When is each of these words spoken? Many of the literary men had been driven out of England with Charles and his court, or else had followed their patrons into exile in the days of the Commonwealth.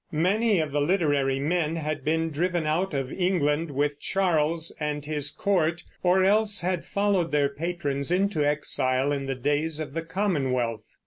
Many 0.11 0.59
of 0.59 0.71
the 0.71 0.81
literary 0.81 1.39
men 1.39 1.75
had 1.75 2.03
been 2.03 2.31
driven 2.31 2.65
out 2.65 2.91
of 2.95 3.11
England 3.13 3.69
with 3.69 3.99
Charles 3.99 4.73
and 4.79 5.05
his 5.05 5.29
court, 5.29 5.83
or 6.01 6.23
else 6.23 6.61
had 6.61 6.83
followed 6.85 7.31
their 7.31 7.49
patrons 7.49 8.09
into 8.11 8.43
exile 8.43 9.11
in 9.11 9.27
the 9.27 9.35
days 9.35 9.79
of 9.79 9.93
the 9.93 10.01
Commonwealth. 10.01 10.95